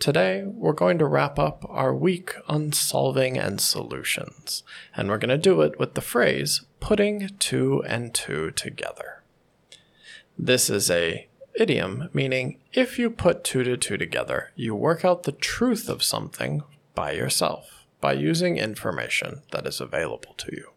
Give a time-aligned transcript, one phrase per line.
[0.00, 4.62] Today, we're going to wrap up our week on solving and solutions,
[4.94, 9.22] and we're going to do it with the phrase putting two and two together.
[10.38, 11.28] This is a
[11.58, 16.02] idiom meaning if you put two to two together, you work out the truth of
[16.02, 16.62] something
[16.94, 20.72] by yourself by using information that is available to you.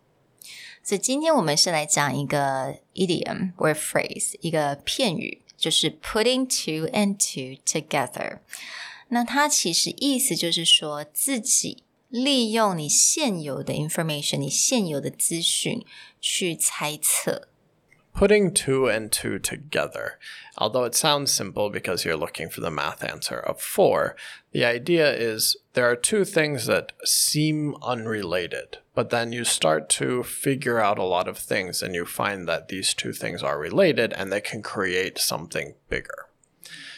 [0.81, 8.39] 所以今天我们是来讲一个 idiom or phrase，一个片语，就是 putting two and two together。
[9.09, 15.85] 那它其实意思就是说，自己利用你现有的 information，你现有的资讯
[16.19, 17.47] 去猜测。
[18.11, 20.17] putting two and two together.
[20.57, 24.17] Although it sounds simple because you're looking for the math answer of four,
[24.51, 30.21] the idea is there are two things that seem unrelated, but then you start to
[30.23, 34.11] figure out a lot of things and you find that these two things are related
[34.11, 36.22] and they can create something bigger.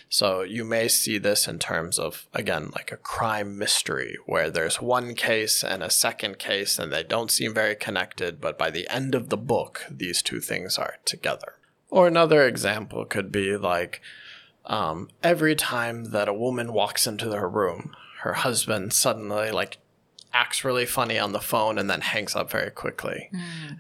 [0.09, 4.81] So you may see this in terms of, again, like a crime mystery where there's
[4.81, 8.89] one case and a second case and they don't seem very connected, but by the
[8.89, 11.55] end of the book, these two things are together.
[11.91, 14.01] Or another example could be like
[14.65, 19.79] um, every time that a woman walks into her room, her husband suddenly like
[20.33, 23.31] acts really funny on the phone and then hangs up very quickly.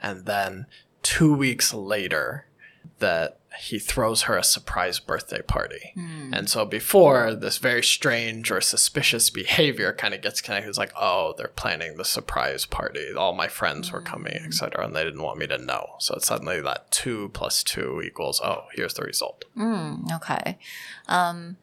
[0.02, 0.66] And then
[1.02, 2.46] two weeks later,
[2.99, 5.93] that he throws her a surprise birthday party.
[6.31, 10.93] And so before this very strange or suspicious behavior kind of gets connected, it's like,
[10.95, 13.13] oh, they're planning the surprise party.
[13.13, 15.95] All my friends were coming, etc., and they didn't want me to know.
[15.99, 19.43] So suddenly that two plus two equals, oh, here's the result.
[20.13, 20.57] OK，
[21.07, 21.57] 嗯、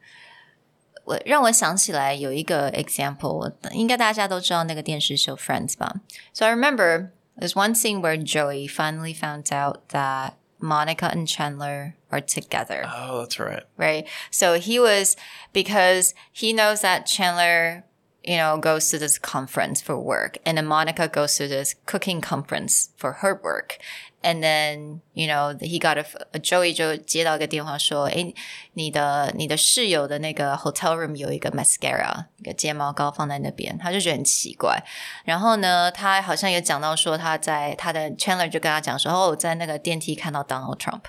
[1.05, 6.01] 我让我想起来有一个 example，应该大家都知道那个电视秀 Friends 吧？
[6.33, 12.20] So I remember there's one scene where Joey finally found out that Monica and Chandler are
[12.20, 12.84] together.
[12.86, 13.62] Oh, that's right.
[13.76, 14.08] right?
[14.30, 15.16] So he was
[15.52, 17.84] because he knows that Chandler,
[18.22, 22.20] you know, goes to this conference for work, and then Monica goes to this cooking
[22.20, 23.78] conference for her work.
[24.24, 28.34] And then, you know, he got a, Joey 就接到一个电话说，诶，
[28.72, 34.82] 你的你的室友的那个 hotel room 有一个 mascara，一个睫毛膏放在那边，他就觉得很奇怪。
[35.26, 41.02] 然后呢，他好像也讲到说他在他的 Chandler 就跟他讲说，哦，我在那个电梯看到 Donald Trump。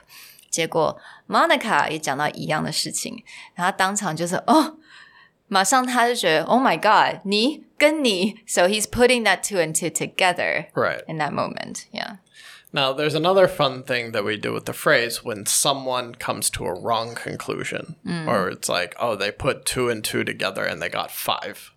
[0.50, 1.00] 结果
[1.30, 3.24] Monica 也讲到一样的事情，
[3.54, 4.76] 然后当场就是哦，
[5.49, 11.03] 马上他就觉得 Oh my God，你跟你，so he's putting that two and two together Right.
[11.09, 11.87] in that moment.
[11.93, 12.17] Yeah.
[12.73, 16.65] Now, there's another fun thing that we do with the phrase when someone comes to
[16.67, 17.97] a wrong conclusion,
[18.29, 21.73] or it's like, oh, they put two and two together and they got five,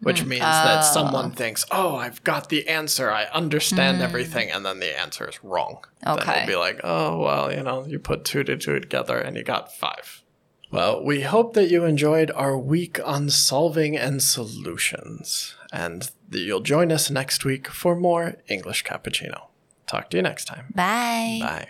[0.00, 4.80] which means that someone thinks, oh, I've got the answer, I understand everything, and then
[4.80, 5.84] the answer is wrong.
[6.04, 6.38] Then Okay.
[6.42, 9.44] it'll be like, oh, well, you know, you put two to two together and you
[9.44, 10.22] got five.
[10.69, 16.59] Well, we hope that you enjoyed our week on solving and solutions, and that you'll
[16.59, 19.47] join us next week for more English Cappuccino.
[19.85, 20.73] Talk to you next time.
[20.75, 21.39] Bye.
[21.41, 21.67] Bye.